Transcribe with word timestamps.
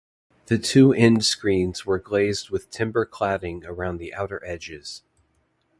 The 0.47 0.57
two 0.57 0.93
end 0.93 1.23
screens 1.25 1.85
were 1.85 1.99
glazed 1.99 2.49
with 2.49 2.71
timber 2.71 3.05
cladding 3.05 3.61
around 3.67 3.97
the 3.99 4.15
outer 4.15 4.43
edges. 4.43 5.03